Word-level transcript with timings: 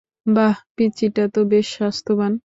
বাহ, 0.25 0.55
পিচ্চিটা 0.75 1.23
তো 1.27 1.41
বেশ 1.45 1.67
স্বাস্থ্যবান! 1.77 2.31